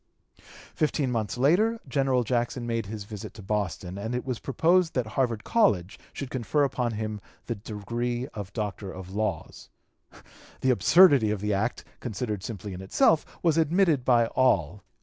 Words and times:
Fifteen 0.73 1.11
months 1.11 1.37
later 1.37 1.79
General 1.87 2.23
Jackson 2.23 2.65
made 2.65 2.87
his 2.87 3.03
visit 3.03 3.35
to 3.35 3.43
Boston, 3.43 3.99
and 3.99 4.15
it 4.15 4.25
was 4.25 4.39
proposed 4.39 4.95
that 4.95 5.05
Harvard 5.13 5.43
College 5.43 5.99
should 6.11 6.31
confer 6.31 6.63
upon 6.63 6.93
him 6.93 7.21
the 7.45 7.53
degree 7.53 8.27
of 8.33 8.51
Doctor 8.51 8.91
of 8.91 9.13
Laws. 9.13 9.69
The 10.61 10.71
absurdity 10.71 11.29
of 11.29 11.39
the 11.39 11.53
act, 11.53 11.85
considered 11.99 12.41
simply 12.43 12.73
in 12.73 12.81
itself, 12.81 13.27
was 13.43 13.59
admitted 13.59 14.03
by 14.03 14.25
all. 14.25 14.81